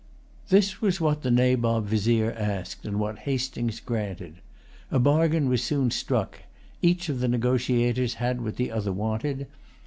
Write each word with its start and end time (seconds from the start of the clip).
This 0.49 0.81
was 0.81 0.99
what 0.99 1.21
the 1.21 1.29
Nabob 1.29 1.85
Vizier 1.85 2.31
asked, 2.31 2.87
and 2.87 2.99
what 2.99 3.19
Hastings 3.29 3.79
granted. 3.79 4.37
A 4.89 4.97
bargain 4.97 5.47
was 5.47 5.63
soon 5.63 5.91
struck. 5.91 6.39
Each 6.81 7.07
of 7.07 7.19
the 7.19 7.27
negotiators 7.27 8.15
had 8.15 8.41
what 8.41 8.55
the 8.55 8.71
other 8.71 8.91
wanted. 8.91 9.45